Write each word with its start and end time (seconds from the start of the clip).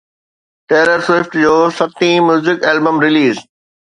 tailor 0.71 0.99
Swift 1.07 1.31
جو 1.43 1.51
ستين 1.81 2.17
music 2.27 2.57
album 2.71 2.97
release 3.07 3.37